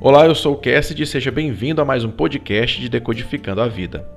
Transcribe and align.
Olá, 0.00 0.26
eu 0.26 0.34
sou 0.34 0.54
o 0.54 0.56
Cassidy 0.56 1.02
e 1.02 1.06
seja 1.06 1.28
bem-vindo 1.28 1.82
a 1.82 1.84
mais 1.84 2.04
um 2.04 2.10
podcast 2.12 2.80
de 2.80 2.88
Decodificando 2.88 3.60
a 3.60 3.66
Vida. 3.66 4.08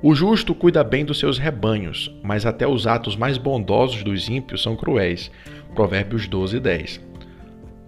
O 0.00 0.14
justo 0.14 0.54
cuida 0.54 0.84
bem 0.84 1.04
dos 1.04 1.18
seus 1.18 1.38
rebanhos, 1.38 2.08
mas 2.22 2.46
até 2.46 2.68
os 2.68 2.86
atos 2.86 3.16
mais 3.16 3.36
bondosos 3.36 4.04
dos 4.04 4.28
ímpios 4.28 4.62
são 4.62 4.76
cruéis. 4.76 5.28
Provérbios 5.74 6.28
12, 6.28 6.60
10. 6.60 7.00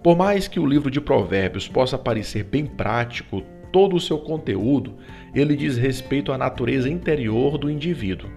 Por 0.03 0.17
mais 0.17 0.49
que 0.49 0.59
o 0.59 0.65
livro 0.65 0.91
de 0.91 0.99
Provérbios 0.99 1.69
possa 1.69 1.97
parecer 1.97 2.43
bem 2.43 2.65
prático, 2.65 3.41
todo 3.71 3.95
o 3.95 4.01
seu 4.01 4.17
conteúdo 4.17 4.97
ele 5.33 5.55
diz 5.55 5.77
respeito 5.77 6.33
à 6.33 6.37
natureza 6.37 6.89
interior 6.89 7.57
do 7.57 7.71
indivíduo. 7.71 8.29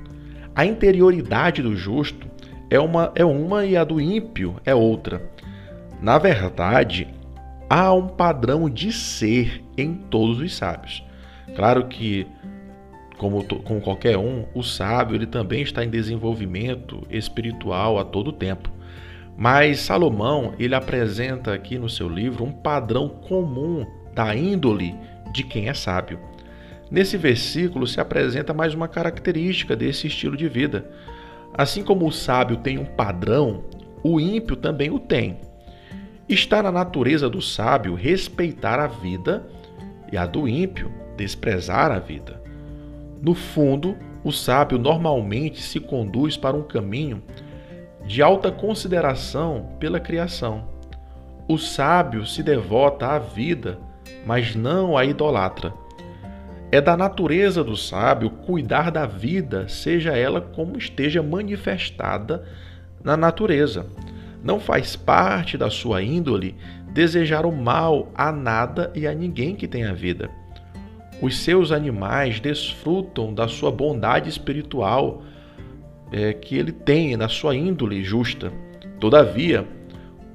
A 0.54 0.64
interioridade 0.64 1.62
do 1.62 1.74
justo 1.74 2.29
é 2.70 2.79
uma, 2.79 3.11
é 3.16 3.24
uma 3.24 3.66
e 3.66 3.76
a 3.76 3.82
do 3.82 4.00
ímpio 4.00 4.54
é 4.64 4.72
outra. 4.72 5.20
Na 6.00 6.16
verdade, 6.16 7.08
há 7.68 7.93
um 7.93 8.09
padrão 8.09 8.68
de 8.68 8.93
ser 8.93 9.64
em 9.77 9.95
todos 9.95 10.41
os 10.41 10.54
sábios. 10.54 11.03
Claro 11.54 11.87
que, 11.87 12.27
como, 13.17 13.45
como 13.45 13.81
qualquer 13.81 14.17
um, 14.18 14.45
o 14.54 14.63
sábio 14.63 15.17
ele 15.17 15.27
também 15.27 15.63
está 15.63 15.85
em 15.85 15.90
desenvolvimento 15.90 17.03
espiritual 17.11 17.99
a 17.99 18.04
todo 18.04 18.32
tempo. 18.32 18.71
Mas 19.37 19.81
Salomão 19.81 20.54
ele 20.59 20.75
apresenta 20.75 21.53
aqui 21.53 21.79
no 21.79 21.89
seu 21.89 22.09
livro 22.09 22.45
um 22.45 22.53
padrão 22.53 23.09
comum 23.09 23.85
da 24.15 24.35
índole 24.35 24.95
de 25.32 25.43
quem 25.43 25.68
é 25.68 25.75
sábio. 25.75 26.18
Nesse 26.90 27.17
versículo 27.17 27.87
se 27.87 28.01
apresenta 28.01 28.54
mais 28.54 28.75
uma 28.75 28.87
característica 28.87 29.75
desse 29.75 30.07
estilo 30.07 30.37
de 30.37 30.49
vida. 30.49 30.89
Assim 31.57 31.82
como 31.82 32.06
o 32.06 32.12
sábio 32.12 32.59
tem 32.59 32.78
um 32.78 32.84
padrão, 32.84 33.65
o 34.03 34.20
ímpio 34.20 34.55
também 34.55 34.91
o 34.91 34.98
tem. 34.98 35.39
Está 36.28 36.62
na 36.62 36.72
natureza 36.72 37.28
do 37.28 37.42
sábio 37.42 37.94
respeitar 37.94 38.80
a 38.80 38.86
vida 38.86 39.44
e 40.11 40.17
a 40.17 40.25
do 40.25 40.48
ímpio 40.48 40.91
desprezar 41.19 41.92
a 41.92 41.98
vida. 41.98 42.41
No 43.20 43.34
fundo, 43.34 43.94
o 44.25 44.33
sábio 44.33 44.78
normalmente 44.78 45.61
se 45.61 45.78
conduz 45.78 46.36
para 46.36 46.56
um 46.56 46.62
caminho 46.62 47.22
de 48.06 48.22
alta 48.22 48.50
consideração 48.50 49.77
pela 49.78 50.00
criação. 50.00 50.66
O 51.47 51.58
sábio 51.58 52.25
se 52.25 52.42
devota 52.42 53.06
à 53.09 53.19
vida, 53.19 53.78
mas 54.25 54.55
não 54.55 54.97
à 54.97 55.05
idolatra. 55.05 55.75
É 56.72 56.81
da 56.81 56.97
natureza 56.97 57.62
do 57.62 57.77
sábio 57.77 58.31
cuidar 58.31 58.91
da 58.91 59.05
vida, 59.05 59.69
seja 59.69 60.16
ela 60.16 60.41
como 60.41 60.78
esteja 60.78 61.22
manifestada 61.22 62.44
na 63.03 63.14
natureza. 63.14 63.86
Não 64.45 64.61
faz 64.61 64.95
parte 64.95 65.56
da 65.56 65.70
sua 65.70 66.03
índole 66.03 66.55
desejar 66.92 67.47
o 67.47 67.50
mal 67.50 68.12
a 68.14 68.31
nada 68.31 68.92
e 68.95 69.06
a 69.06 69.14
ninguém 69.14 69.56
que 69.56 69.67
tenha 69.67 69.95
vida. 69.95 70.31
Os 71.23 71.39
seus 71.39 71.73
animais 71.73 72.41
desfrutam 72.41 73.33
da 73.33 73.48
sua 73.48 73.72
bondade 73.72 74.28
espiritual 74.28 75.22
é, 76.12 76.34
que 76.34 76.59
ele 76.59 76.72
tem 76.72 77.17
na 77.17 77.27
sua 77.27 77.56
índole 77.56 78.05
justa. 78.05 78.53
Todavia, 79.00 79.67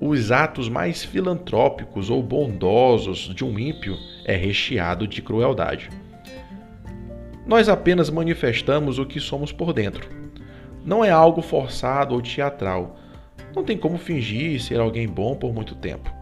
os 0.01 0.31
atos 0.31 0.67
mais 0.67 1.03
filantrópicos 1.03 2.09
ou 2.09 2.23
bondosos 2.23 3.31
de 3.35 3.45
um 3.45 3.59
ímpio 3.59 3.95
é 4.25 4.35
recheado 4.35 5.07
de 5.07 5.21
crueldade. 5.21 5.89
Nós 7.45 7.69
apenas 7.69 8.09
manifestamos 8.09 8.97
o 8.97 9.05
que 9.05 9.19
somos 9.19 9.51
por 9.51 9.71
dentro. 9.71 10.09
Não 10.83 11.05
é 11.05 11.11
algo 11.11 11.43
forçado 11.43 12.15
ou 12.15 12.21
teatral 12.21 12.97
não 13.55 13.63
tem 13.63 13.77
como 13.77 13.97
fingir 13.97 14.61
ser 14.61 14.79
alguém 14.79 15.07
bom 15.07 15.35
por 15.35 15.53
muito 15.53 15.75
tempo. 15.75 16.13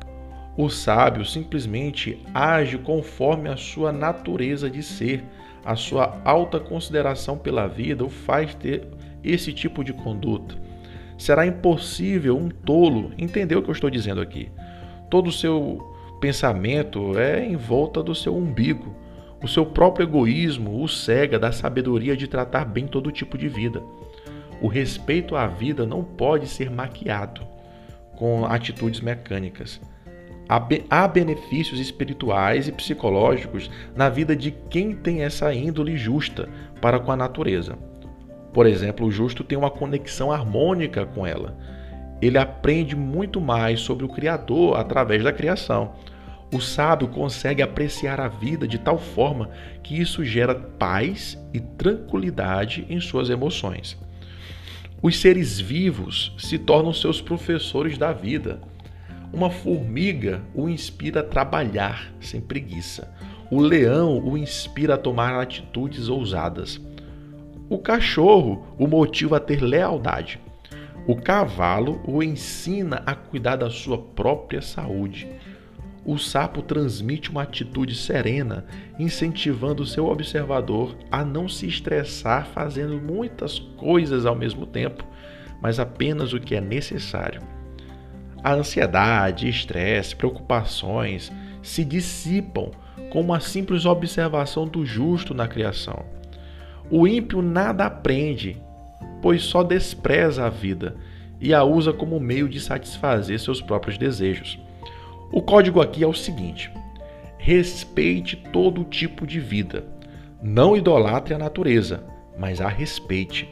O 0.57 0.69
sábio 0.69 1.23
simplesmente 1.23 2.19
age 2.33 2.77
conforme 2.79 3.47
a 3.47 3.55
sua 3.55 3.91
natureza 3.91 4.69
de 4.69 4.81
ser, 4.81 5.23
a 5.63 5.75
sua 5.75 6.19
alta 6.25 6.59
consideração 6.59 7.37
pela 7.37 7.67
vida 7.67 8.03
o 8.03 8.09
faz 8.09 8.55
ter 8.55 8.87
esse 9.23 9.53
tipo 9.53 9.83
de 9.83 9.93
conduta. 9.93 10.55
Será 11.17 11.45
impossível 11.45 12.37
um 12.37 12.49
tolo 12.49 13.11
entender 13.17 13.55
o 13.55 13.61
que 13.61 13.69
eu 13.69 13.73
estou 13.73 13.89
dizendo 13.89 14.21
aqui. 14.21 14.49
Todo 15.09 15.27
o 15.27 15.31
seu 15.31 15.79
pensamento 16.19 17.17
é 17.17 17.45
em 17.45 17.55
volta 17.55 18.01
do 18.01 18.15
seu 18.15 18.35
umbigo. 18.35 18.95
O 19.43 19.47
seu 19.47 19.65
próprio 19.65 20.05
egoísmo 20.05 20.81
o 20.81 20.87
cega 20.87 21.37
da 21.37 21.51
sabedoria 21.51 22.17
de 22.17 22.27
tratar 22.27 22.65
bem 22.65 22.87
todo 22.87 23.11
tipo 23.11 23.37
de 23.37 23.47
vida. 23.47 23.83
O 24.61 24.67
respeito 24.67 25.35
à 25.35 25.45
vida 25.47 25.85
não 25.85 26.03
pode 26.03 26.47
ser 26.47 26.69
maquiado 26.69 27.45
com 28.15 28.45
atitudes 28.45 28.99
mecânicas. 28.99 29.79
Há 30.89 31.07
benefícios 31.07 31.79
espirituais 31.79 32.67
e 32.67 32.71
psicológicos 32.71 33.69
na 33.95 34.07
vida 34.09 34.35
de 34.35 34.51
quem 34.51 34.95
tem 34.95 35.21
essa 35.21 35.53
índole 35.53 35.97
justa 35.97 36.47
para 36.81 36.99
com 36.99 37.11
a 37.11 37.17
natureza. 37.17 37.77
Por 38.53 38.65
exemplo, 38.65 39.05
o 39.05 39.11
justo 39.11 39.43
tem 39.43 39.57
uma 39.57 39.69
conexão 39.69 40.31
harmônica 40.31 41.05
com 41.05 41.27
ela. 41.27 41.55
Ele 42.21 42.37
aprende 42.37 42.95
muito 42.95 43.39
mais 43.39 43.81
sobre 43.81 44.05
o 44.05 44.09
Criador 44.09 44.79
através 44.79 45.23
da 45.23 45.33
criação. 45.33 45.93
O 46.51 46.61
sábio 46.61 47.09
consegue 47.09 47.61
apreciar 47.61 48.21
a 48.21 48.29
vida 48.29 48.65
de 48.65 48.77
tal 48.77 48.97
forma 48.97 49.49
que 49.83 49.99
isso 49.99 50.23
gera 50.23 50.55
paz 50.55 51.37
e 51.53 51.59
tranquilidade 51.59 52.85
em 52.89 53.01
suas 53.01 53.29
emoções. 53.29 53.97
Os 55.01 55.19
seres 55.19 55.59
vivos 55.59 56.33
se 56.39 56.57
tornam 56.57 56.91
seus 56.91 57.21
professores 57.21 57.99
da 57.99 58.11
vida. 58.11 58.59
Uma 59.31 59.51
formiga 59.51 60.41
o 60.55 60.67
inspira 60.67 61.19
a 61.19 61.23
trabalhar 61.23 62.11
sem 62.19 62.41
preguiça. 62.41 63.13
O 63.51 63.61
leão 63.61 64.17
o 64.17 64.35
inspira 64.35 64.95
a 64.95 64.97
tomar 64.97 65.39
atitudes 65.39 66.09
ousadas. 66.09 66.81
O 67.69 67.77
cachorro 67.77 68.65
o 68.79 68.87
motiva 68.87 69.37
a 69.37 69.39
ter 69.39 69.61
lealdade. 69.61 70.39
O 71.05 71.15
cavalo 71.15 72.01
o 72.03 72.23
ensina 72.23 73.03
a 73.05 73.13
cuidar 73.13 73.57
da 73.57 73.69
sua 73.69 73.99
própria 73.99 74.63
saúde 74.63 75.27
o 76.07 76.17
sapo 76.17 76.61
transmite 76.61 77.29
uma 77.29 77.41
atitude 77.43 77.93
serena, 77.93 78.63
incentivando 78.97 79.85
seu 79.85 80.05
observador 80.07 80.95
a 81.11 81.25
não 81.25 81.49
se 81.49 81.67
estressar 81.67 82.47
fazendo 82.47 82.97
muitas 82.97 83.59
coisas 83.59 84.25
ao 84.25 84.33
mesmo 84.33 84.65
tempo, 84.65 85.05
mas 85.61 85.81
apenas 85.81 86.31
o 86.31 86.39
que 86.39 86.55
é 86.55 86.61
necessário. 86.61 87.41
A 88.41 88.53
ansiedade, 88.53 89.49
estresse, 89.49 90.15
preocupações 90.15 91.29
se 91.61 91.83
dissipam 91.83 92.71
com 93.09 93.19
uma 93.19 93.41
simples 93.41 93.85
observação 93.85 94.65
do 94.65 94.85
justo 94.85 95.33
na 95.33 95.45
criação. 95.45 96.05
O 96.89 97.05
ímpio 97.05 97.41
nada 97.41 97.85
aprende, 97.85 98.61
pois 99.21 99.43
só 99.43 99.61
despreza 99.61 100.45
a 100.45 100.49
vida 100.49 100.95
e 101.37 101.53
a 101.53 101.65
usa 101.65 101.91
como 101.91 102.17
meio 102.17 102.47
de 102.47 102.61
satisfazer 102.61 103.37
seus 103.41 103.61
próprios 103.61 103.97
desejos. 103.97 104.57
O 105.31 105.41
código 105.41 105.81
aqui 105.81 106.03
é 106.03 106.07
o 106.07 106.13
seguinte: 106.13 106.71
respeite 107.37 108.35
todo 108.51 108.83
tipo 108.83 109.25
de 109.25 109.39
vida. 109.39 109.85
Não 110.41 110.75
idolatre 110.75 111.33
a 111.33 111.37
natureza, 111.37 112.03
mas 112.37 112.61
a 112.61 112.67
respeite. 112.67 113.49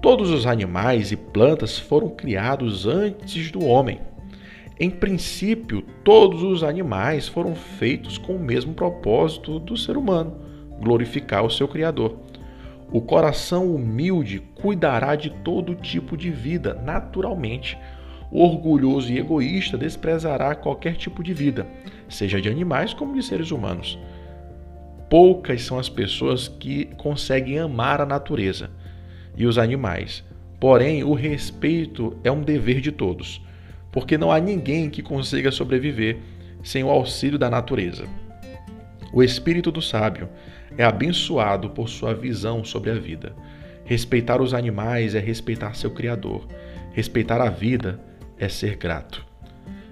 Todos 0.00 0.30
os 0.30 0.46
animais 0.46 1.10
e 1.12 1.16
plantas 1.16 1.78
foram 1.78 2.08
criados 2.08 2.86
antes 2.86 3.50
do 3.50 3.64
homem. 3.64 4.00
Em 4.80 4.90
princípio, 4.90 5.82
todos 6.04 6.42
os 6.42 6.62
animais 6.62 7.26
foram 7.26 7.54
feitos 7.54 8.16
com 8.16 8.36
o 8.36 8.40
mesmo 8.40 8.74
propósito 8.74 9.58
do 9.58 9.76
ser 9.76 9.96
humano 9.96 10.48
glorificar 10.80 11.44
o 11.44 11.50
seu 11.50 11.66
Criador. 11.68 12.16
O 12.90 13.02
coração 13.02 13.74
humilde 13.74 14.40
cuidará 14.54 15.14
de 15.14 15.30
todo 15.30 15.74
tipo 15.74 16.16
de 16.16 16.30
vida 16.30 16.74
naturalmente 16.74 17.76
orgulhoso 18.30 19.12
e 19.12 19.18
egoísta 19.18 19.76
desprezará 19.76 20.54
qualquer 20.54 20.96
tipo 20.96 21.22
de 21.22 21.32
vida, 21.32 21.66
seja 22.08 22.40
de 22.40 22.48
animais 22.48 22.92
como 22.92 23.14
de 23.14 23.22
seres 23.22 23.50
humanos. 23.50 23.98
Poucas 25.08 25.62
são 25.62 25.78
as 25.78 25.88
pessoas 25.88 26.48
que 26.48 26.86
conseguem 26.96 27.58
amar 27.58 28.00
a 28.00 28.06
natureza 28.06 28.70
e 29.36 29.46
os 29.46 29.56
animais. 29.56 30.22
Porém, 30.60 31.02
o 31.04 31.14
respeito 31.14 32.16
é 32.22 32.30
um 32.30 32.42
dever 32.42 32.80
de 32.80 32.92
todos, 32.92 33.40
porque 33.90 34.18
não 34.18 34.30
há 34.30 34.38
ninguém 34.38 34.90
que 34.90 35.02
consiga 35.02 35.50
sobreviver 35.50 36.18
sem 36.62 36.84
o 36.84 36.90
auxílio 36.90 37.38
da 37.38 37.48
natureza. 37.48 38.04
O 39.12 39.22
espírito 39.22 39.70
do 39.70 39.80
sábio 39.80 40.28
é 40.76 40.84
abençoado 40.84 41.70
por 41.70 41.88
sua 41.88 42.12
visão 42.12 42.62
sobre 42.62 42.90
a 42.90 42.94
vida. 42.94 43.34
Respeitar 43.84 44.42
os 44.42 44.52
animais 44.52 45.14
é 45.14 45.20
respeitar 45.20 45.74
seu 45.74 45.90
Criador. 45.90 46.46
Respeitar 46.92 47.40
a 47.40 47.48
vida 47.48 47.98
é 48.38 48.48
ser 48.48 48.76
grato. 48.76 49.26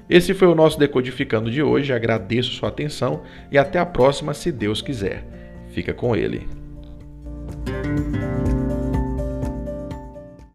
Esse 0.08 0.34
foi 0.34 0.46
o 0.48 0.54
nosso 0.54 0.78
Decodificando 0.78 1.50
de 1.50 1.62
hoje. 1.62 1.92
Agradeço 1.92 2.52
sua 2.52 2.68
atenção 2.68 3.22
e 3.50 3.58
até 3.58 3.78
a 3.78 3.86
próxima, 3.86 4.34
se 4.34 4.52
Deus 4.52 4.80
quiser. 4.80 5.24
Fica 5.68 5.92
com 5.92 6.14
ele. 6.14 6.46